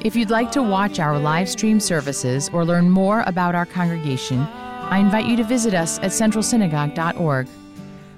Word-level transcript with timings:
If 0.00 0.14
you'd 0.14 0.30
like 0.30 0.52
to 0.52 0.62
watch 0.62 0.98
our 1.00 1.18
live 1.18 1.48
stream 1.48 1.80
services 1.80 2.50
or 2.52 2.64
learn 2.64 2.90
more 2.90 3.22
about 3.26 3.54
our 3.54 3.66
congregation, 3.66 4.40
I 4.40 4.98
invite 4.98 5.26
you 5.26 5.36
to 5.36 5.44
visit 5.44 5.72
us 5.74 5.98
at 5.98 6.10
centralsynagogue.org. 6.10 7.46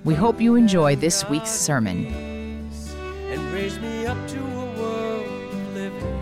We 0.04 0.14
hope 0.14 0.40
you 0.40 0.56
enjoy 0.56 0.96
this 0.96 1.28
week's 1.28 1.50
sermon. 1.50 2.06
and 3.30 3.42
raise 3.52 3.78
me 3.78 4.06
up 4.06 4.18
to 4.28 4.38
a 4.38 4.66
world 4.80 5.26
of 5.52 5.74
living. 5.74 6.18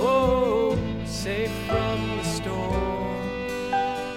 Oh, 0.00 0.78
safe 1.04 1.50
from 1.66 1.98
the 2.18 2.24
storm, 2.24 3.72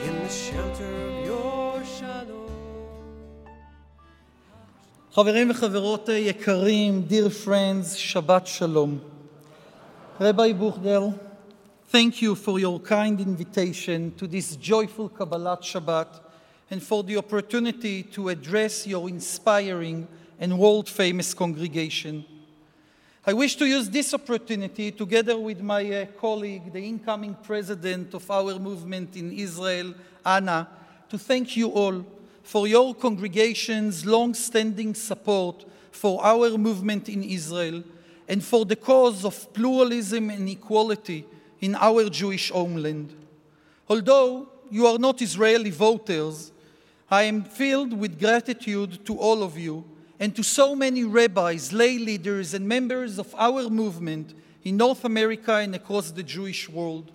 in 0.07 0.13
the 0.23 0.29
shelter 0.29 0.91
of 1.07 1.25
your 1.25 1.83
shadow. 1.83 2.45
חברים 5.13 5.49
וחברות 5.51 6.09
יקרים, 6.09 7.03
dear 7.07 7.29
friends, 7.29 7.95
Shabbat 7.97 8.45
Shalom. 8.45 9.10
Rabbi 10.22 10.52
Buchdahl, 10.52 11.18
thank 11.88 12.22
you 12.22 12.36
for 12.36 12.60
your 12.60 12.78
kind 12.78 13.20
invitation 13.20 14.14
to 14.14 14.28
this 14.28 14.54
joyful 14.54 15.08
Kabbalat 15.08 15.62
Shabbat 15.62 16.20
and 16.70 16.80
for 16.80 17.02
the 17.02 17.16
opportunity 17.16 18.04
to 18.04 18.28
address 18.28 18.86
your 18.86 19.08
inspiring 19.08 20.06
and 20.38 20.56
world 20.56 20.88
famous 20.88 21.34
congregation. 21.34 22.24
I 23.26 23.32
wish 23.32 23.56
to 23.56 23.66
use 23.66 23.90
this 23.90 24.14
opportunity, 24.14 24.92
together 24.92 25.36
with 25.36 25.60
my 25.60 25.90
uh, 25.90 26.06
colleague, 26.20 26.72
the 26.72 26.84
incoming 26.84 27.36
president 27.42 28.14
of 28.14 28.30
our 28.30 28.60
movement 28.60 29.16
in 29.16 29.32
Israel, 29.32 29.92
Anna, 30.24 30.68
to 31.08 31.18
thank 31.18 31.56
you 31.56 31.68
all 31.70 32.06
for 32.44 32.68
your 32.68 32.94
congregation's 32.94 34.06
long 34.06 34.34
standing 34.34 34.94
support 34.94 35.64
for 35.90 36.24
our 36.24 36.56
movement 36.56 37.08
in 37.08 37.24
Israel 37.24 37.82
and 38.32 38.42
for 38.42 38.64
the 38.64 38.74
cause 38.74 39.26
of 39.26 39.52
pluralism 39.52 40.30
and 40.30 40.48
equality 40.48 41.26
in 41.60 41.74
our 41.74 42.08
Jewish 42.08 42.50
homeland. 42.50 43.14
Although 43.90 44.48
you 44.70 44.86
are 44.86 44.98
not 44.98 45.20
Israeli 45.20 45.68
voters, 45.68 46.50
I 47.10 47.24
am 47.24 47.44
filled 47.44 47.92
with 47.92 48.18
gratitude 48.18 49.04
to 49.04 49.18
all 49.18 49.42
of 49.42 49.58
you 49.58 49.84
and 50.18 50.34
to 50.34 50.42
so 50.42 50.74
many 50.74 51.04
rabbis, 51.04 51.74
lay 51.74 51.98
leaders, 51.98 52.54
and 52.54 52.66
members 52.66 53.18
of 53.18 53.34
our 53.36 53.68
movement 53.68 54.32
in 54.64 54.78
North 54.78 55.04
America 55.04 55.56
and 55.56 55.74
across 55.74 56.10
the 56.10 56.22
Jewish 56.22 56.70
world. 56.70 57.12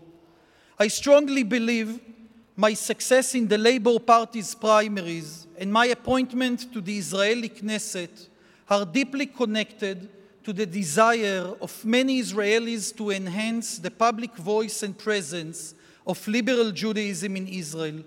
I 0.77 0.87
strongly 0.87 1.41
believe 1.41 1.99
my 2.55 2.75
success 2.75 3.33
in 3.33 3.47
the 3.47 3.57
Labour 3.57 3.97
Party's 3.97 4.53
primaries 4.53 5.47
and 5.57 5.73
my 5.73 5.87
appointment 5.87 6.71
to 6.73 6.79
the 6.79 6.95
Israeli 6.95 7.49
Knesset 7.49 8.27
are 8.69 8.85
deeply 8.85 9.25
connected 9.25 10.09
to 10.47 10.53
the 10.53 10.65
desire 10.65 11.53
of 11.59 11.83
many 11.83 12.21
Israelis 12.21 12.95
to 12.95 13.11
enhance 13.11 13.79
the 13.79 13.91
public 13.91 14.33
voice 14.37 14.81
and 14.81 14.97
presence 14.97 15.75
of 16.05 16.25
liberal 16.25 16.71
Judaism 16.71 17.35
in 17.35 17.49
Israel. 17.49 18.01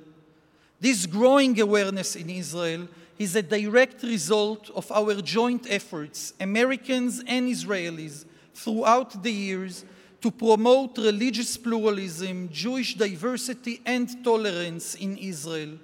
This 0.81 1.05
growing 1.05 1.61
awareness 1.61 2.17
in 2.17 2.31
Israel 2.31 2.89
is 3.19 3.37
a 3.37 3.43
direct 3.43 4.03
result 4.03 4.71
of 4.71 4.91
our 4.91 5.21
joint 5.21 5.67
efforts, 5.69 6.33
Americans 6.41 7.23
and 7.27 7.47
Israelis, 7.47 8.25
throughout 8.55 9.23
the 9.23 9.33
years 9.33 9.85
to 10.23 10.31
promote 10.31 10.97
religious 10.97 11.59
pluralism, 11.59 12.49
Jewish 12.51 12.95
diversity, 12.95 13.83
and 13.85 14.25
tolerance 14.25 14.95
in 14.95 15.19
Israel. 15.19 15.77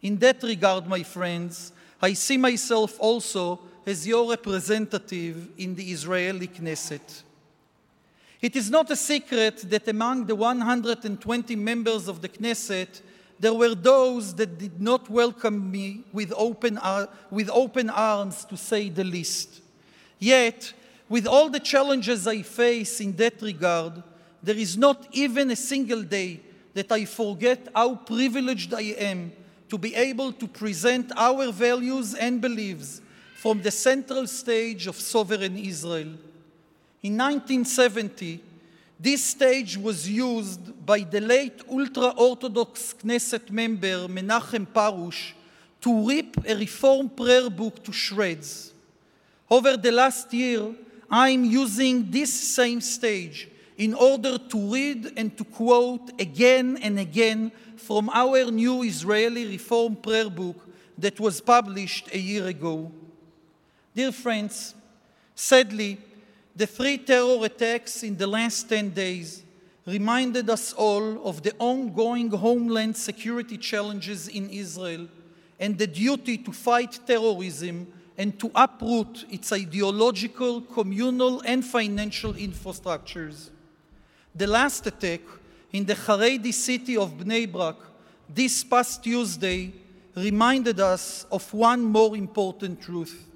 In 0.00 0.16
that 0.16 0.42
regard, 0.42 0.86
my 0.86 1.02
friends, 1.02 1.72
I 2.00 2.14
see 2.14 2.38
myself 2.38 2.98
also 2.98 3.60
as 3.86 4.06
your 4.06 4.30
representative 4.30 5.48
in 5.58 5.74
the 5.74 5.84
Israeli 5.92 6.48
Knesset. 6.48 7.22
It 8.40 8.56
is 8.56 8.70
not 8.70 8.90
a 8.90 8.96
secret 8.96 9.58
that 9.70 9.88
among 9.88 10.26
the 10.26 10.34
120 10.34 11.56
members 11.56 12.08
of 12.08 12.20
the 12.20 12.28
Knesset, 12.28 13.00
there 13.38 13.54
were 13.54 13.74
those 13.74 14.34
that 14.34 14.58
did 14.58 14.80
not 14.80 15.10
welcome 15.10 15.70
me 15.70 16.04
with 16.12 16.32
open, 16.36 16.78
ar- 16.78 17.08
with 17.30 17.50
open 17.50 17.90
arms, 17.90 18.44
to 18.46 18.56
say 18.56 18.88
the 18.88 19.04
least. 19.04 19.60
Yet, 20.18 20.72
with 21.08 21.26
all 21.26 21.50
the 21.50 21.60
challenges 21.60 22.26
I 22.26 22.42
face 22.42 23.00
in 23.00 23.16
that 23.16 23.42
regard, 23.42 24.02
there 24.42 24.56
is 24.56 24.76
not 24.76 25.08
even 25.12 25.50
a 25.50 25.56
single 25.56 26.02
day 26.02 26.40
that 26.74 26.90
I 26.90 27.04
forget 27.04 27.68
how 27.74 27.96
privileged 27.96 28.72
I 28.72 28.94
am 28.98 29.32
to 29.68 29.78
be 29.78 29.94
able 29.94 30.32
to 30.32 30.46
present 30.46 31.12
our 31.16 31.50
values 31.50 32.14
and 32.14 32.40
beliefs 32.40 33.00
from 33.44 33.60
the 33.60 33.70
central 33.70 34.26
stage 34.26 34.86
of 34.86 34.96
sovereign 34.96 35.58
Israel. 35.58 36.16
In 37.02 37.14
1970, 37.18 38.40
this 38.98 39.22
stage 39.22 39.76
was 39.76 40.08
used 40.08 40.62
by 40.86 41.00
the 41.00 41.20
late 41.20 41.60
ultra 41.70 42.14
Orthodox 42.16 42.94
Knesset 42.94 43.50
member 43.50 44.08
Menachem 44.08 44.66
Porush 44.66 45.34
to 45.82 46.08
rip 46.08 46.38
a 46.48 46.54
Reform 46.54 47.10
prayer 47.10 47.50
book 47.50 47.84
to 47.84 47.92
shreds. 47.92 48.72
Over 49.50 49.76
the 49.76 49.92
last 49.92 50.32
year, 50.32 50.74
I'm 51.10 51.44
using 51.44 52.10
this 52.10 52.32
same 52.32 52.80
stage 52.80 53.50
in 53.76 53.92
order 53.92 54.38
to 54.38 54.72
read 54.72 55.12
and 55.18 55.36
to 55.36 55.44
quote 55.44 56.18
again 56.18 56.78
and 56.80 56.98
again 56.98 57.52
from 57.76 58.08
our 58.08 58.50
new 58.50 58.84
Israeli 58.84 59.44
Reform 59.48 59.96
prayer 59.96 60.30
book 60.30 60.66
that 60.96 61.20
was 61.20 61.42
published 61.42 62.08
a 62.14 62.18
year 62.18 62.46
ago. 62.46 62.90
Dear 63.94 64.10
friends, 64.10 64.74
sadly, 65.36 65.98
the 66.56 66.66
three 66.66 66.98
terror 66.98 67.44
attacks 67.44 68.02
in 68.02 68.16
the 68.16 68.26
last 68.26 68.68
10 68.68 68.90
days 68.90 69.44
reminded 69.86 70.50
us 70.50 70.72
all 70.72 71.24
of 71.24 71.44
the 71.44 71.54
ongoing 71.60 72.28
homeland 72.28 72.96
security 72.96 73.56
challenges 73.56 74.26
in 74.26 74.50
Israel 74.50 75.06
and 75.60 75.78
the 75.78 75.86
duty 75.86 76.38
to 76.38 76.50
fight 76.50 76.98
terrorism 77.06 77.86
and 78.18 78.36
to 78.40 78.50
uproot 78.56 79.26
its 79.30 79.52
ideological, 79.52 80.62
communal, 80.62 81.40
and 81.42 81.64
financial 81.64 82.32
infrastructures. 82.34 83.50
The 84.34 84.48
last 84.48 84.88
attack 84.88 85.20
in 85.72 85.84
the 85.84 85.94
Haredi 85.94 86.52
city 86.52 86.96
of 86.96 87.12
Bnei 87.12 87.50
Brak 87.50 87.76
this 88.28 88.64
past 88.64 89.04
Tuesday 89.04 89.72
reminded 90.16 90.80
us 90.80 91.26
of 91.30 91.52
one 91.54 91.84
more 91.84 92.16
important 92.16 92.82
truth. 92.82 93.30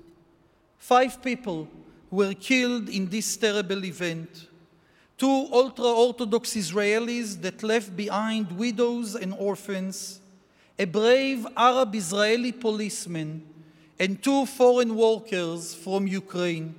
Five 0.79 1.23
people 1.23 1.69
were 2.11 2.35
killed 2.35 2.89
in 2.89 3.09
this 3.09 3.37
terrible 3.37 3.85
event. 3.85 4.47
Two 5.19 5.49
ultra 5.53 5.85
Orthodox 5.85 6.55
Israelis 6.55 7.41
that 7.43 7.63
left 7.63 7.97
behind 7.97 8.53
widows 8.53 9.15
and 9.15 9.35
orphans, 9.35 10.21
a 10.79 10.85
brave 10.85 11.47
Arab 11.57 11.95
Israeli 11.95 12.53
policeman, 12.53 13.45
and 13.99 14.23
two 14.23 14.47
foreign 14.47 14.95
workers 14.95 15.75
from 15.75 16.07
Ukraine. 16.07 16.75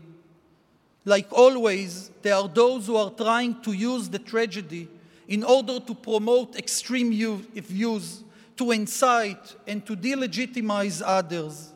Like 1.04 1.32
always, 1.32 2.12
there 2.22 2.36
are 2.36 2.48
those 2.48 2.88
who 2.88 2.96
are 2.96 3.12
trying 3.12 3.62
to 3.62 3.74
use 3.74 4.10
the 4.10 4.20
tragedy 4.20 4.88
in 5.28 5.44
order 5.44 5.80
to 5.80 5.94
promote 5.94 6.56
extreme 6.56 7.12
views, 7.12 8.24
to 8.56 8.72
incite, 8.72 9.56
and 9.68 9.86
to 9.86 9.96
delegitimize 9.96 11.02
others. 11.06 11.74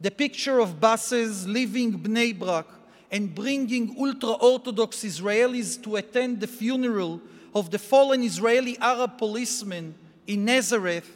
The 0.00 0.10
picture 0.10 0.58
of 0.58 0.80
buses 0.80 1.46
leaving 1.46 1.98
Bnei 1.98 2.38
Brak 2.38 2.66
and 3.10 3.34
bringing 3.34 3.96
ultra 3.98 4.32
Orthodox 4.32 5.04
Israelis 5.04 5.80
to 5.82 5.96
attend 5.96 6.40
the 6.40 6.46
funeral 6.46 7.20
of 7.54 7.70
the 7.70 7.78
fallen 7.78 8.22
Israeli 8.22 8.76
Arab 8.78 9.18
policeman 9.18 9.94
in 10.26 10.44
Nazareth 10.44 11.10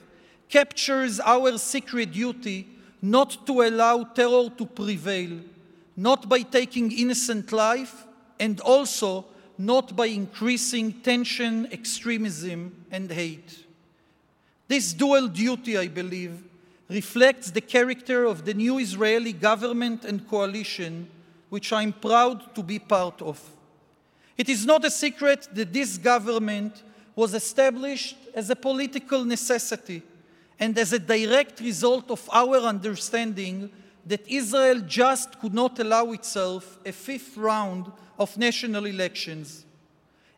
captures 0.49 1.21
our 1.21 1.59
secret 1.59 2.13
duty 2.13 2.69
not 3.03 3.47
to 3.47 3.63
allow 3.63 4.05
terror 4.05 4.49
to 4.57 4.67
prevail, 4.67 5.41
not 5.97 6.29
by 6.29 6.43
taking 6.43 6.91
innocent 6.93 7.53
life, 7.53 8.07
and 8.41 8.61
also 8.61 9.25
not 9.57 9.97
by 9.97 10.07
increasing 10.07 10.93
tension, 10.93 11.67
extremism, 11.73 12.85
and 12.91 13.11
hate. 13.11 13.65
This 14.69 14.93
dual 14.93 15.29
duty, 15.29 15.77
I 15.77 15.89
believe, 15.89 16.45
reflects 16.89 17.51
the 17.51 17.61
character 17.61 18.25
of 18.25 18.45
the 18.45 18.55
new 18.55 18.79
Israeli 18.79 19.33
government 19.33 20.05
and 20.05 20.27
coalition, 20.29 21.09
which 21.49 21.73
I'm 21.73 21.93
proud 21.93 22.55
to 22.55 22.63
be 22.63 22.79
part 22.79 23.21
of. 23.21 23.41
It 24.37 24.49
is 24.49 24.65
not 24.65 24.85
a 24.85 24.91
secret 24.91 25.49
that 25.53 25.73
this 25.73 25.99
government 25.99 26.83
was 27.15 27.35
established 27.35 28.17
as 28.35 28.49
a 28.49 28.57
political 28.57 29.25
necessity 29.25 30.03
and 30.61 30.79
as 30.79 30.93
a 30.93 30.99
direct 30.99 31.61
result 31.61 32.11
of 32.11 32.29
our 32.33 32.57
understanding 32.59 33.71
that 34.07 34.27
Israel 34.27 34.81
just 34.81 35.39
could 35.41 35.53
not 35.53 35.79
allow 35.79 36.13
itself 36.13 36.79
a 36.87 36.93
fifth 36.93 37.37
round 37.37 37.91
of 38.19 38.37
national 38.39 38.87
elections. 38.87 39.67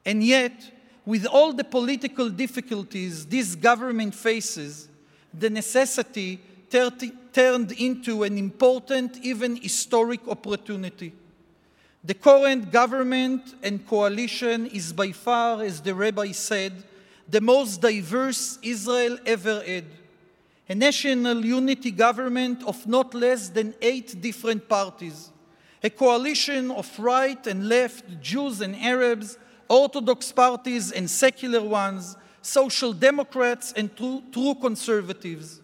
And 0.05 0.25
yet, 0.25 0.73
with 1.06 1.26
all 1.26 1.52
the 1.52 1.64
political 1.64 2.29
difficulties 2.29 3.26
this 3.26 3.55
government 3.55 4.14
faces, 4.14 4.88
the 5.32 5.50
necessity 5.50 6.41
turned 6.71 7.73
into 7.73 8.23
an 8.23 8.38
important, 8.38 9.19
even 9.23 9.56
historic 9.56 10.27
opportunity. 10.29 11.12
The 12.03 12.15
current 12.15 12.73
government 12.73 13.55
and 13.62 13.87
coalition 13.87 14.67
is 14.67 14.93
by 14.93 15.12
far, 15.12 15.62
as 15.62 15.81
the 15.81 15.94
rabbi 15.94 16.32
said, 16.32 16.73
the 17.29 17.41
most 17.41 17.81
diverse 17.81 18.59
Israel 18.62 19.19
ever 19.27 19.62
had. 19.62 19.85
A 20.69 20.75
national 20.75 21.44
unity 21.44 21.91
government 21.91 22.62
of 22.65 22.87
not 22.87 23.12
less 23.12 23.49
than 23.49 23.75
eight 23.83 24.21
different 24.21 24.69
parties, 24.69 25.31
a 25.83 25.91
coalition 25.91 26.71
of 26.71 26.99
right 26.99 27.44
and 27.47 27.69
left, 27.69 28.21
Jews 28.21 28.61
and 28.61 28.76
Arabs, 28.76 29.37
Orthodox 29.69 30.31
parties 30.33 30.93
and 30.93 31.09
secular 31.11 31.62
ones, 31.62 32.17
social 32.43 32.93
democrats 32.93 33.73
and 33.73 33.95
true, 33.97 34.23
true 34.33 34.55
conservatives. 34.55 35.61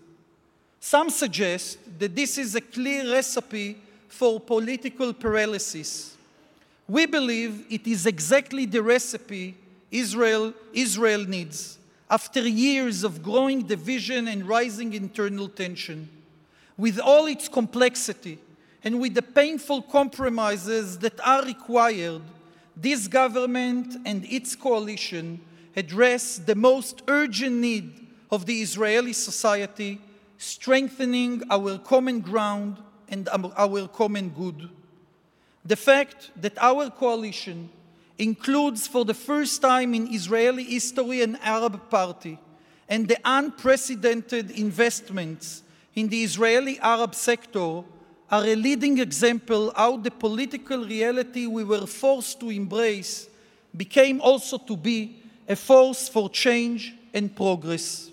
Some 0.81 1.11
suggest 1.11 1.79
that 1.99 2.15
this 2.15 2.39
is 2.39 2.55
a 2.55 2.61
clear 2.61 3.11
recipe 3.11 3.79
for 4.09 4.39
political 4.39 5.13
paralysis. 5.13 6.17
We 6.89 7.07
believe 7.07 7.67
it 7.71 7.87
is 7.87 8.07
exactly 8.07 8.67
the 8.67 8.83
recipe 8.83 9.57
Israel, 9.91 10.53
Israel 10.73 11.25
needs 11.25 11.79
after 12.09 12.47
years 12.47 13.03
of 13.03 13.23
growing 13.23 13.63
division 13.63 14.29
and 14.29 14.47
rising 14.47 14.95
internal 14.95 15.49
tension. 15.49 16.09
With 16.77 17.01
all 17.01 17.27
its 17.27 17.49
complexity 17.49 18.39
and 18.85 19.01
with 19.01 19.15
the 19.15 19.23
painful 19.23 19.83
compromises 19.83 20.99
that 20.99 21.19
are 21.27 21.45
required, 21.45 22.23
this 22.77 23.09
government 23.09 23.97
and 24.05 24.25
its 24.27 24.55
coalition 24.55 25.41
address 25.77 26.39
the 26.39 26.55
most 26.55 27.03
urgent 27.07 27.57
need 27.57 28.07
of 28.31 28.47
the 28.47 28.61
Israeli 28.63 29.13
society, 29.13 30.01
strengthening 30.39 31.43
our 31.51 31.79
common 31.79 32.21
ground 32.21 32.79
and 33.09 33.29
um, 33.29 33.53
our 33.57 33.87
common 33.87 34.31
good. 34.31 34.69
The 35.65 35.77
fact 35.77 36.31
that 36.41 36.57
our 36.59 36.91
coalition 36.91 37.69
includes 38.19 38.87
for 38.87 39.05
the 39.05 39.15
first 39.15 39.61
time 39.61 39.95
in 39.95 40.13
Israeli 40.13 40.65
history 40.65 41.23
an 41.23 41.37
Arab 41.43 41.91
party 41.91 42.39
and 42.89 43.07
the 43.07 43.19
unprecedented 43.25 44.51
investments 44.53 45.63
in 45.95 46.09
the 46.09 46.23
Israeli 46.23 46.79
Arab 46.81 47.15
sector 47.15 47.83
are 48.31 48.45
a 48.45 48.55
leading 48.57 48.99
example 48.99 49.73
how 49.77 49.97
the 49.97 50.11
political 50.11 50.85
reality 50.85 51.47
we 51.47 51.63
were 51.63 51.87
forced 51.87 52.41
to 52.41 52.51
embrace 52.51 53.29
became 53.77 54.21
also 54.21 54.57
to 54.59 54.77
be 54.77 55.23
a 55.49 55.57
force 55.57 56.09
for 56.09 56.29
change 56.29 56.95
and 57.15 57.35
progress. 57.35 58.11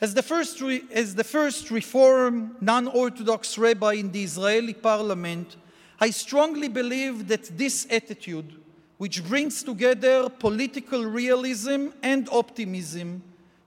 As 0.00 0.14
the 0.14 0.22
first, 0.22 0.60
re- 0.60 0.82
as 0.92 1.14
the 1.14 1.24
first 1.24 1.70
Reform 1.70 2.56
non 2.60 2.88
Orthodox 2.88 3.56
rabbi 3.56 3.94
in 3.94 4.10
the 4.10 4.24
Israeli 4.24 4.74
parliament, 4.74 5.56
I 6.00 6.10
strongly 6.10 6.68
believe 6.68 7.28
that 7.28 7.56
this 7.56 7.86
attitude, 7.88 8.52
which 8.98 9.24
brings 9.24 9.62
together 9.62 10.28
political 10.28 11.04
realism 11.04 11.88
and 12.02 12.28
optimism, 12.32 13.22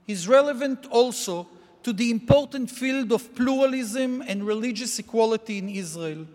is 0.06 0.28
relevant 0.28 0.86
also 0.90 1.46
to 1.82 1.92
the 1.92 2.10
important 2.10 2.70
field 2.70 3.12
of 3.12 3.34
pluralism 3.34 4.22
and 4.26 4.46
religious 4.46 4.98
equality 4.98 5.58
in 5.58 5.68
Israel. 5.68 6.26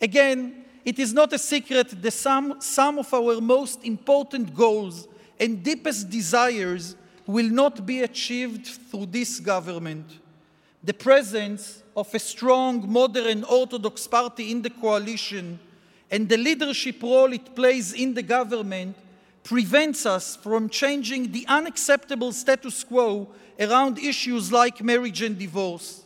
Again, 0.00 0.64
it 0.84 0.98
is 0.98 1.14
not 1.14 1.32
a 1.32 1.38
secret 1.38 2.02
that 2.02 2.10
some, 2.10 2.60
some 2.60 2.98
of 2.98 3.14
our 3.14 3.40
most 3.40 3.84
important 3.84 4.54
goals 4.54 5.06
and 5.38 5.62
deepest 5.62 6.10
desires 6.10 6.96
will 7.26 7.48
not 7.48 7.84
be 7.86 8.00
achieved 8.00 8.66
through 8.66 9.06
this 9.06 9.40
government. 9.40 10.18
The 10.84 10.94
presence 10.94 11.82
of 11.96 12.12
a 12.14 12.18
strong, 12.18 12.90
modern 12.90 13.44
Orthodox 13.44 14.06
party 14.06 14.50
in 14.50 14.62
the 14.62 14.70
coalition 14.70 15.58
and 16.10 16.28
the 16.28 16.36
leadership 16.36 17.02
role 17.02 17.32
it 17.32 17.54
plays 17.54 17.92
in 17.92 18.14
the 18.14 18.22
government 18.22 18.96
prevents 19.44 20.06
us 20.06 20.36
from 20.36 20.68
changing 20.68 21.32
the 21.32 21.46
unacceptable 21.48 22.32
status 22.32 22.84
quo 22.84 23.28
around 23.58 23.98
issues 23.98 24.52
like 24.52 24.82
marriage 24.82 25.22
and 25.22 25.38
divorce. 25.38 26.04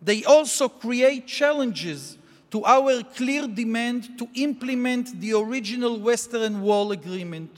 They 0.00 0.24
also 0.24 0.68
create 0.68 1.26
challenges 1.26 2.18
to 2.50 2.64
our 2.64 3.02
clear 3.02 3.46
demand 3.46 4.18
to 4.18 4.28
implement 4.34 5.20
the 5.20 5.32
original 5.34 5.98
Western 5.98 6.62
Wall 6.62 6.92
Agreement. 6.92 7.50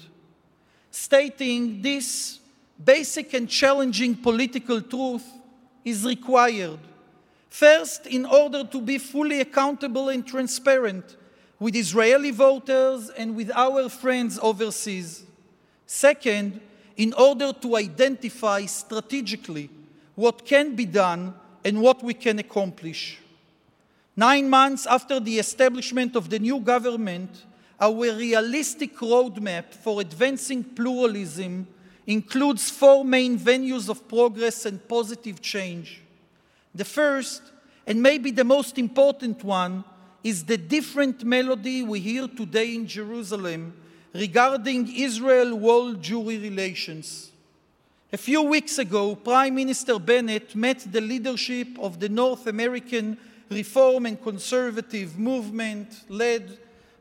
Stating 0.90 1.82
this 1.82 2.40
basic 2.82 3.34
and 3.34 3.48
challenging 3.48 4.14
political 4.14 4.80
truth 4.80 5.24
is 5.84 6.04
required. 6.04 6.78
First, 7.48 8.06
in 8.06 8.26
order 8.26 8.64
to 8.64 8.80
be 8.80 8.98
fully 8.98 9.40
accountable 9.40 10.08
and 10.08 10.26
transparent 10.26 11.16
with 11.58 11.76
Israeli 11.76 12.30
voters 12.30 13.10
and 13.10 13.36
with 13.36 13.50
our 13.54 13.88
friends 13.88 14.38
overseas. 14.42 15.24
Second, 15.86 16.60
in 16.96 17.12
order 17.14 17.52
to 17.52 17.76
identify 17.76 18.64
strategically 18.66 19.70
what 20.14 20.44
can 20.44 20.74
be 20.74 20.86
done 20.86 21.34
and 21.64 21.80
what 21.80 22.02
we 22.02 22.14
can 22.14 22.38
accomplish. 22.38 23.18
Nine 24.16 24.48
months 24.48 24.86
after 24.86 25.20
the 25.20 25.38
establishment 25.38 26.16
of 26.16 26.30
the 26.30 26.38
new 26.38 26.60
government, 26.60 27.44
our 27.80 28.12
realistic 28.14 28.96
roadmap 28.98 29.72
for 29.72 30.00
advancing 30.00 30.62
pluralism 30.62 31.66
includes 32.06 32.70
four 32.70 33.04
main 33.04 33.38
venues 33.38 33.88
of 33.88 34.06
progress 34.06 34.66
and 34.66 34.86
positive 34.86 35.40
change. 35.40 36.02
The 36.74 36.84
first, 36.84 37.42
and 37.86 38.02
maybe 38.02 38.30
the 38.30 38.44
most 38.44 38.78
important 38.78 39.42
one, 39.42 39.84
is 40.22 40.44
the 40.44 40.58
different 40.58 41.24
melody 41.24 41.82
we 41.82 42.00
hear 42.00 42.28
today 42.28 42.74
in 42.74 42.86
Jerusalem 42.86 43.72
regarding 44.12 44.94
Israel 44.94 45.56
world 45.56 46.02
Jewry 46.02 46.42
relations. 46.42 47.30
A 48.12 48.18
few 48.18 48.42
weeks 48.42 48.78
ago, 48.78 49.14
Prime 49.14 49.54
Minister 49.54 49.98
Bennett 49.98 50.54
met 50.54 50.80
the 50.92 51.00
leadership 51.00 51.68
of 51.78 52.00
the 52.00 52.08
North 52.08 52.46
American 52.46 53.16
reform 53.48 54.06
and 54.06 54.20
conservative 54.20 55.18
movement 55.18 56.04
led 56.08 56.58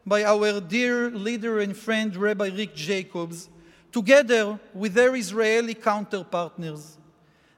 by 0.10 0.24
our 0.24 0.60
dear 0.60 1.12
leader 1.12 1.60
and 1.60 1.78
friend 1.78 2.16
Rabbi 2.16 2.48
Rick 2.48 2.74
Jacobs, 2.74 3.48
together 3.92 4.60
with 4.74 4.96
their 4.96 5.16
Israeli 5.16 5.76
counterpartners. 5.76 6.98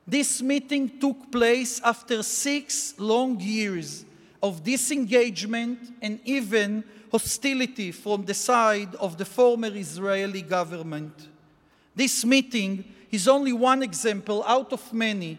This 0.06 0.42
meeting 0.42 1.00
took 1.00 1.32
place 1.32 1.80
after 1.82 2.22
six 2.22 2.94
long 3.00 3.40
years 3.40 4.04
of 4.44 4.66
disengagement 4.66 5.80
and 6.02 6.20
even 6.26 6.84
hostility 7.10 7.94
from 7.94 8.26
the 8.26 8.34
side 8.34 8.96
of 8.96 9.18
the 9.18 9.24
former 9.24 9.74
Israeli 9.74 10.42
government. 10.42 11.30
This 11.96 12.26
meeting 12.26 12.84
is 13.12 13.30
only 13.30 13.54
one 13.54 13.82
example 13.82 14.44
out 14.46 14.74
of 14.74 14.92
many 14.92 15.38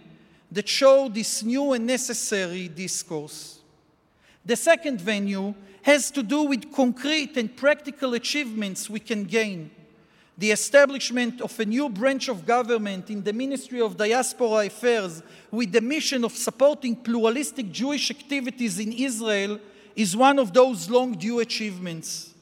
that 0.50 0.66
show 0.66 1.10
this 1.10 1.42
new 1.42 1.74
and 1.74 1.86
necessary 1.86 2.68
discourse. 2.68 3.58
The 4.46 4.56
second 4.56 4.98
venue 4.98 5.54
has 5.82 6.10
to 6.12 6.22
do 6.22 6.44
with 6.44 6.72
concrete 6.72 7.36
and 7.36 7.56
practical 7.56 8.14
achievements 8.14 8.88
we 8.88 9.00
can 9.00 9.24
gain. 9.24 9.70
The 10.38 10.50
establishment 10.50 11.40
of 11.40 11.58
a 11.60 11.64
new 11.64 11.88
branch 11.88 12.28
of 12.28 12.46
government 12.46 13.10
in 13.10 13.22
the 13.22 13.32
Ministry 13.32 13.80
of 13.80 13.96
Diaspora 13.96 14.66
Affairs 14.66 15.22
with 15.50 15.72
the 15.72 15.80
mission 15.80 16.24
of 16.24 16.32
supporting 16.32 16.96
pluralistic 16.96 17.70
Jewish 17.70 18.10
activities 18.10 18.78
in 18.78 18.92
Israel 18.92 19.58
is 19.94 20.16
one 20.16 20.38
of 20.38 20.52
those 20.52 20.88
long 20.88 21.12
due 21.12 21.40
achievements. 21.40 22.32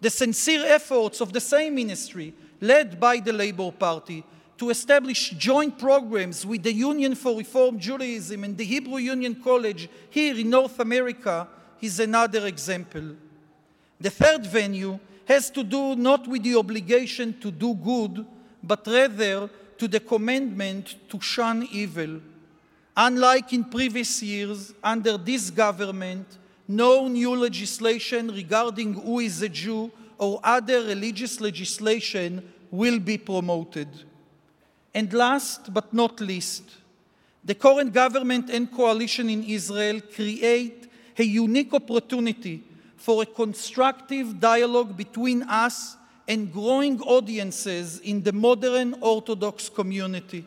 The 0.00 0.10
sincere 0.10 0.64
efforts 0.66 1.20
of 1.20 1.32
the 1.32 1.40
same 1.40 1.74
ministry, 1.74 2.32
led 2.60 2.98
by 2.98 3.18
the 3.18 3.32
Labour 3.32 3.70
Party, 3.70 4.24
to 4.58 4.70
establish 4.70 5.30
joint 5.30 5.78
programs 5.78 6.46
with 6.46 6.62
the 6.62 6.72
Union 6.72 7.14
for 7.14 7.36
Reform 7.36 7.78
Judaism 7.78 8.44
and 8.44 8.56
the 8.56 8.64
Hebrew 8.64 8.96
Union 8.96 9.34
College 9.42 9.88
here 10.08 10.34
in 10.34 10.48
North 10.48 10.80
America 10.80 11.46
is 11.80 12.00
another 12.00 12.46
example. 12.46 13.16
The 14.00 14.10
third 14.10 14.46
venue 14.46 14.98
has 15.26 15.50
to 15.50 15.64
do 15.64 15.96
not 15.96 16.26
with 16.28 16.42
the 16.42 16.56
obligation 16.56 17.38
to 17.40 17.50
do 17.50 17.74
good, 17.74 18.24
but 18.62 18.86
rather 18.86 19.50
to 19.78 19.88
the 19.88 20.00
commandment 20.00 20.96
to 21.08 21.20
shun 21.20 21.68
evil. 21.70 22.20
Unlike 22.96 23.52
in 23.52 23.64
previous 23.64 24.22
years, 24.22 24.72
under 24.82 25.18
this 25.18 25.50
government, 25.50 26.26
no 26.66 27.08
new 27.08 27.36
legislation 27.36 28.28
regarding 28.28 28.94
who 28.94 29.20
is 29.20 29.42
a 29.42 29.48
Jew 29.48 29.90
or 30.18 30.40
other 30.42 30.82
religious 30.82 31.40
legislation 31.40 32.52
will 32.70 32.98
be 32.98 33.18
promoted. 33.18 33.88
And 34.94 35.12
last 35.12 35.72
but 35.74 35.92
not 35.92 36.20
least, 36.20 36.62
the 37.44 37.54
current 37.54 37.92
government 37.92 38.50
and 38.50 38.72
coalition 38.72 39.28
in 39.28 39.44
Israel 39.44 40.00
create 40.00 40.85
a 41.18 41.24
unique 41.24 41.72
opportunity 41.72 42.62
for 42.96 43.22
a 43.22 43.26
constructive 43.26 44.38
dialogue 44.40 44.96
between 44.96 45.42
us 45.44 45.96
and 46.28 46.52
growing 46.52 47.00
audiences 47.02 48.00
in 48.00 48.22
the 48.22 48.32
modern 48.32 48.94
Orthodox 49.00 49.68
community. 49.68 50.44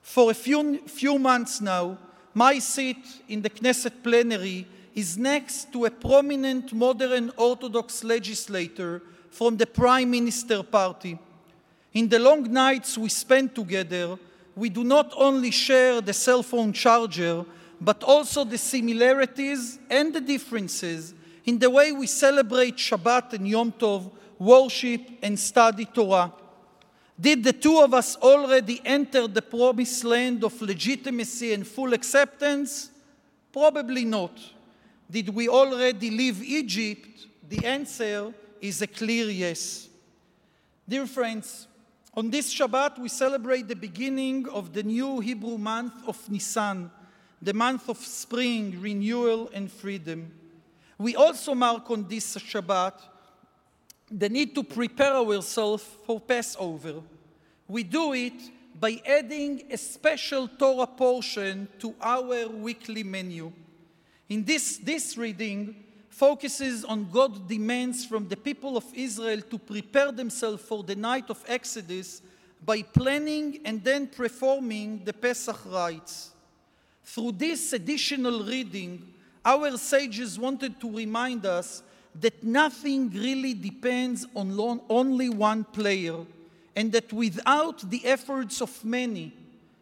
For 0.00 0.30
a 0.30 0.34
few, 0.34 0.78
few 0.86 1.18
months 1.18 1.60
now, 1.60 1.98
my 2.32 2.58
seat 2.58 3.04
in 3.28 3.42
the 3.42 3.50
Knesset 3.50 4.02
plenary 4.02 4.66
is 4.94 5.18
next 5.18 5.72
to 5.72 5.84
a 5.84 5.90
prominent 5.90 6.72
modern 6.72 7.30
Orthodox 7.36 8.02
legislator 8.02 9.02
from 9.30 9.56
the 9.56 9.66
Prime 9.66 10.10
Minister 10.10 10.62
party. 10.62 11.18
In 11.92 12.08
the 12.08 12.18
long 12.18 12.50
nights 12.52 12.96
we 12.96 13.08
spend 13.08 13.54
together, 13.54 14.18
we 14.56 14.68
do 14.68 14.82
not 14.82 15.12
only 15.16 15.50
share 15.50 16.00
the 16.00 16.12
cell 16.12 16.42
phone 16.42 16.72
charger, 16.72 17.44
but 17.80 18.02
also 18.02 18.44
the 18.44 18.58
similarities 18.58 19.78
and 19.88 20.14
the 20.14 20.20
differences 20.20 21.14
in 21.44 21.58
the 21.58 21.70
way 21.70 21.92
we 21.92 22.06
celebrate 22.06 22.76
Shabbat 22.76 23.32
and 23.32 23.48
Yom 23.48 23.72
Tov, 23.72 24.10
worship 24.38 25.00
and 25.22 25.38
study 25.38 25.86
Torah. 25.86 26.32
Did 27.20 27.42
the 27.42 27.52
two 27.52 27.78
of 27.80 27.94
us 27.94 28.16
already 28.16 28.80
enter 28.84 29.26
the 29.26 29.42
promised 29.42 30.04
land 30.04 30.44
of 30.44 30.60
legitimacy 30.60 31.52
and 31.52 31.66
full 31.66 31.92
acceptance? 31.94 32.90
Probably 33.52 34.04
not. 34.04 34.38
Did 35.10 35.30
we 35.30 35.48
already 35.48 36.10
leave 36.10 36.42
Egypt? 36.42 37.26
The 37.48 37.64
answer 37.64 38.32
is 38.60 38.82
a 38.82 38.86
clear 38.86 39.26
yes. 39.30 39.88
Dear 40.86 41.06
friends, 41.06 41.66
on 42.14 42.30
this 42.30 42.52
Shabbat 42.52 42.98
we 42.98 43.08
celebrate 43.08 43.68
the 43.68 43.76
beginning 43.76 44.48
of 44.50 44.72
the 44.72 44.82
new 44.82 45.20
Hebrew 45.20 45.56
month 45.56 45.94
of 46.06 46.30
Nisan, 46.30 46.90
the 47.40 47.54
month 47.54 47.88
of 47.88 47.98
spring, 47.98 48.80
renewal, 48.80 49.50
and 49.52 49.70
freedom. 49.70 50.32
We 50.98 51.14
also 51.14 51.54
mark 51.54 51.90
on 51.90 52.08
this 52.08 52.36
Shabbat 52.36 52.94
the 54.10 54.28
need 54.28 54.54
to 54.54 54.64
prepare 54.64 55.14
ourselves 55.14 55.84
for 56.06 56.20
Passover. 56.20 57.02
We 57.66 57.82
do 57.82 58.14
it 58.14 58.40
by 58.78 59.00
adding 59.06 59.64
a 59.70 59.76
special 59.76 60.48
Torah 60.48 60.86
portion 60.86 61.68
to 61.78 61.94
our 62.00 62.48
weekly 62.48 63.02
menu. 63.02 63.52
In 64.28 64.44
this, 64.44 64.78
this 64.78 65.16
reading 65.16 65.84
focuses 66.08 66.84
on 66.84 67.10
God's 67.10 67.40
demands 67.40 68.04
from 68.04 68.28
the 68.28 68.36
people 68.36 68.76
of 68.76 68.84
Israel 68.94 69.40
to 69.42 69.58
prepare 69.58 70.10
themselves 70.10 70.62
for 70.62 70.82
the 70.82 70.96
night 70.96 71.28
of 71.28 71.44
Exodus 71.46 72.22
by 72.64 72.82
planning 72.82 73.60
and 73.64 73.82
then 73.84 74.06
performing 74.06 75.02
the 75.04 75.12
Pesach 75.12 75.60
rites. 75.66 76.30
Through 77.08 77.32
this 77.32 77.72
additional 77.72 78.44
reading, 78.44 79.02
our 79.42 79.78
sages 79.78 80.38
wanted 80.38 80.78
to 80.78 80.94
remind 80.94 81.46
us 81.46 81.82
that 82.20 82.44
nothing 82.44 83.08
really 83.08 83.54
depends 83.54 84.26
on 84.36 84.82
only 84.90 85.30
one 85.30 85.64
player, 85.64 86.26
and 86.76 86.92
that 86.92 87.10
without 87.10 87.88
the 87.88 88.04
efforts 88.04 88.60
of 88.60 88.84
many, 88.84 89.32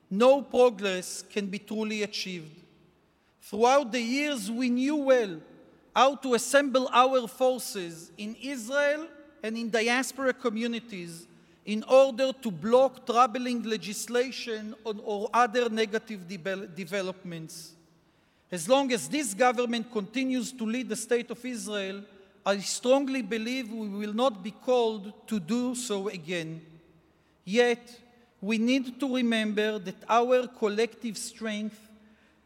no 0.08 0.40
progress 0.40 1.24
can 1.28 1.46
be 1.46 1.58
truly 1.58 2.04
achieved. 2.04 2.62
Throughout 3.42 3.90
the 3.90 4.00
years, 4.00 4.48
we 4.48 4.70
knew 4.70 4.94
well 4.94 5.40
how 5.96 6.14
to 6.14 6.34
assemble 6.34 6.88
our 6.92 7.26
forces 7.26 8.12
in 8.16 8.36
Israel 8.40 9.08
and 9.42 9.58
in 9.58 9.68
diaspora 9.68 10.32
communities 10.32 11.26
in 11.66 11.82
order 11.88 12.32
to 12.32 12.50
block 12.50 13.04
troubling 13.04 13.64
legislation 13.64 14.74
or 14.84 15.28
other 15.34 15.68
negative 15.68 16.26
de- 16.28 16.66
developments. 16.68 17.72
As 18.50 18.68
long 18.68 18.92
as 18.92 19.08
this 19.08 19.34
government 19.34 19.90
continues 19.90 20.52
to 20.52 20.64
lead 20.64 20.88
the 20.88 20.96
state 20.96 21.28
of 21.32 21.44
Israel, 21.44 22.02
I 22.44 22.58
strongly 22.58 23.22
believe 23.22 23.72
we 23.72 23.88
will 23.88 24.14
not 24.14 24.44
be 24.44 24.52
called 24.52 25.12
to 25.26 25.40
do 25.40 25.74
so 25.74 26.06
again. 26.08 26.64
Yet, 27.44 28.00
we 28.40 28.58
need 28.58 29.00
to 29.00 29.16
remember 29.16 29.80
that 29.80 29.96
our 30.08 30.46
collective 30.46 31.18
strength 31.18 31.80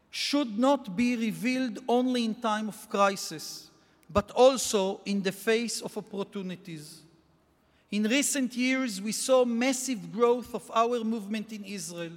should 0.09 0.57
not 0.57 0.95
be 0.95 1.15
revealed 1.15 1.77
only 1.87 2.25
in 2.25 2.33
time 2.33 2.69
of 2.69 2.89
crisis, 2.89 3.69
but 4.09 4.31
also 4.31 5.01
in 5.05 5.21
the 5.21 5.31
face 5.31 5.81
of 5.81 5.95
opportunities. 5.95 7.01
In 7.91 8.03
recent 8.03 8.55
years, 8.55 9.01
we 9.01 9.11
saw 9.11 9.43
massive 9.43 10.13
growth 10.13 10.55
of 10.55 10.71
our 10.73 11.03
movement 11.03 11.51
in 11.51 11.65
Israel. 11.65 12.13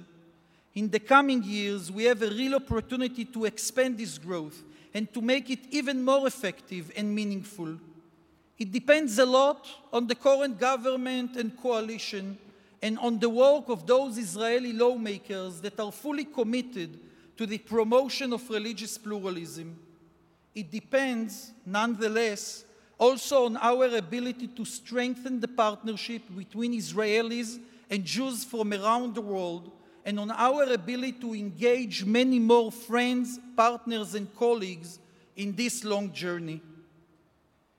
In 0.73 0.89
the 0.89 0.99
coming 0.99 1.43
years, 1.43 1.91
we 1.91 2.05
have 2.05 2.21
a 2.21 2.29
real 2.29 2.55
opportunity 2.55 3.25
to 3.25 3.43
expand 3.43 3.97
this 3.97 4.17
growth 4.17 4.63
and 4.93 5.13
to 5.13 5.21
make 5.21 5.49
it 5.49 5.59
even 5.71 6.03
more 6.03 6.27
effective 6.27 6.91
and 6.95 7.13
meaningful. 7.13 7.77
It 8.57 8.71
depends 8.71 9.19
a 9.19 9.25
lot 9.25 9.67
on 9.91 10.07
the 10.07 10.15
current 10.15 10.57
government 10.57 11.35
and 11.35 11.57
coalition 11.61 12.37
and 12.81 12.97
on 12.99 13.19
the 13.19 13.29
work 13.29 13.67
of 13.67 13.85
those 13.85 14.17
Israeli 14.17 14.71
lawmakers 14.71 15.59
that 15.59 15.77
are 15.79 15.91
fully 15.91 16.23
committed 16.23 16.97
to 17.35 17.45
the 17.45 17.57
promotion 17.57 18.31
of 18.31 18.49
religious 18.49 18.97
pluralism. 18.97 19.77
It 20.53 20.71
depends, 20.71 21.51
nonetheless, 21.65 22.63
also 22.97 23.45
on 23.45 23.57
our 23.57 23.85
ability 23.97 24.47
to 24.47 24.65
strengthen 24.65 25.39
the 25.39 25.47
partnership 25.47 26.21
between 26.35 26.73
Israelis 26.73 27.59
and 27.89 28.05
Jews 28.05 28.43
from 28.43 28.73
around 28.73 29.15
the 29.15 29.21
world 29.21 29.71
and 30.05 30.19
on 30.19 30.31
our 30.31 30.63
ability 30.71 31.13
to 31.13 31.33
engage 31.33 32.05
many 32.05 32.39
more 32.39 32.71
friends, 32.71 33.39
partners, 33.57 34.15
and 34.15 34.33
colleagues 34.35 34.99
in 35.35 35.55
this 35.55 35.83
long 35.83 36.11
journey. 36.13 36.61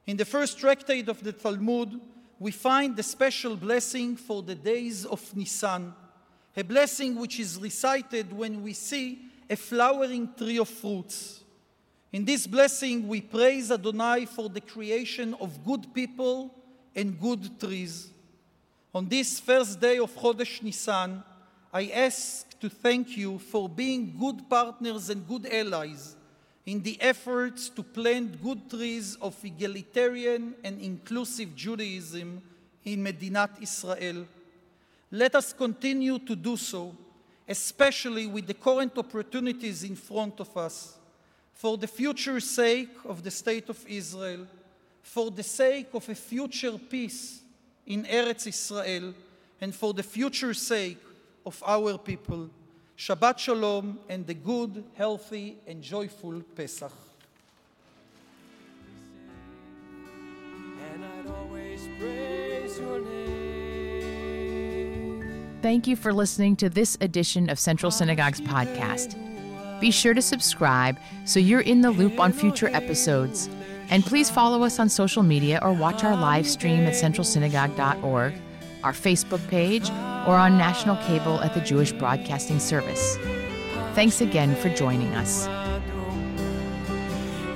In 0.06 0.16
the 0.16 0.24
first 0.24 0.58
tractate 0.58 1.08
of 1.08 1.22
the 1.22 1.32
Talmud, 1.32 2.00
we 2.38 2.50
find 2.50 2.96
the 2.96 3.02
special 3.02 3.56
blessing 3.56 4.16
for 4.16 4.42
the 4.42 4.54
days 4.54 5.06
of 5.06 5.34
Nisan, 5.34 5.94
a 6.56 6.62
blessing 6.64 7.16
which 7.16 7.40
is 7.40 7.58
recited 7.58 8.32
when 8.32 8.62
we 8.62 8.72
see 8.72 9.20
a 9.48 9.56
flowering 9.56 10.28
tree 10.36 10.58
of 10.58 10.68
fruits. 10.68 11.44
In 12.16 12.24
this 12.24 12.46
blessing, 12.46 13.06
we 13.08 13.20
praise 13.20 13.70
Adonai 13.70 14.24
for 14.24 14.48
the 14.48 14.62
creation 14.62 15.34
of 15.38 15.62
good 15.62 15.92
people 15.92 16.50
and 16.94 17.20
good 17.20 17.60
trees. 17.60 18.08
On 18.94 19.06
this 19.06 19.38
first 19.38 19.78
day 19.78 19.98
of 19.98 20.16
Chodesh 20.16 20.62
Nisan, 20.62 21.22
I 21.70 21.90
ask 21.92 22.58
to 22.60 22.70
thank 22.70 23.18
you 23.18 23.38
for 23.38 23.68
being 23.68 24.16
good 24.18 24.48
partners 24.48 25.10
and 25.10 25.28
good 25.28 25.44
allies 25.52 26.16
in 26.64 26.82
the 26.82 26.96
efforts 27.02 27.68
to 27.68 27.82
plant 27.82 28.42
good 28.42 28.70
trees 28.70 29.16
of 29.16 29.36
egalitarian 29.44 30.54
and 30.64 30.80
inclusive 30.80 31.54
Judaism 31.54 32.40
in 32.82 33.04
Medinat 33.04 33.60
Israel. 33.60 34.26
Let 35.10 35.34
us 35.34 35.52
continue 35.52 36.18
to 36.20 36.34
do 36.34 36.56
so, 36.56 36.96
especially 37.46 38.26
with 38.26 38.46
the 38.46 38.54
current 38.54 38.96
opportunities 38.96 39.84
in 39.84 39.96
front 39.96 40.40
of 40.40 40.56
us, 40.56 40.96
for 41.56 41.76
the 41.78 41.86
future 41.86 42.38
sake 42.38 42.90
of 43.06 43.22
the 43.22 43.30
State 43.30 43.70
of 43.70 43.82
Israel, 43.88 44.46
for 45.02 45.30
the 45.30 45.42
sake 45.42 45.88
of 45.94 46.06
a 46.08 46.14
future 46.14 46.78
peace 46.78 47.40
in 47.86 48.04
Eretz 48.04 48.46
Israel, 48.46 49.14
and 49.60 49.74
for 49.74 49.94
the 49.94 50.02
future 50.02 50.52
sake 50.52 50.98
of 51.46 51.62
our 51.66 51.96
people. 51.96 52.50
Shabbat 52.98 53.38
Shalom 53.38 53.98
and 54.08 54.28
a 54.28 54.34
good, 54.34 54.84
healthy, 54.94 55.56
and 55.66 55.82
joyful 55.82 56.42
Pesach. 56.54 56.92
And 60.92 61.04
I'd 61.04 61.26
always 61.26 61.88
praise 61.98 62.78
your 62.78 63.00
name. 63.00 63.16
Thank 65.62 65.86
you 65.86 65.96
for 65.96 66.12
listening 66.12 66.56
to 66.56 66.68
this 66.68 66.98
edition 67.00 67.48
of 67.48 67.58
Central 67.58 67.90
Synagogue's 67.90 68.42
podcast. 68.42 69.25
Be 69.80 69.90
sure 69.90 70.14
to 70.14 70.22
subscribe 70.22 70.98
so 71.24 71.38
you're 71.38 71.60
in 71.60 71.80
the 71.80 71.90
loop 71.90 72.18
on 72.18 72.32
future 72.32 72.68
episodes. 72.68 73.48
And 73.90 74.04
please 74.04 74.30
follow 74.30 74.62
us 74.62 74.78
on 74.78 74.88
social 74.88 75.22
media 75.22 75.60
or 75.62 75.72
watch 75.72 76.02
our 76.02 76.16
live 76.16 76.46
stream 76.46 76.80
at 76.84 76.94
centralsynagogue.org, 76.94 78.34
our 78.82 78.92
Facebook 78.92 79.46
page, 79.48 79.88
or 80.26 80.34
on 80.34 80.58
national 80.58 80.96
cable 81.04 81.40
at 81.40 81.54
the 81.54 81.60
Jewish 81.60 81.92
Broadcasting 81.92 82.58
Service. 82.58 83.16
Thanks 83.94 84.20
again 84.20 84.56
for 84.56 84.68
joining 84.70 85.14
us. 85.14 85.46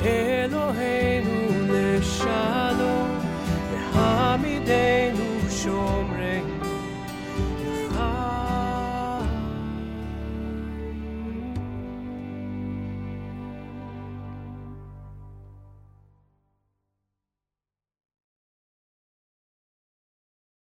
Eloheinu 0.01 1.41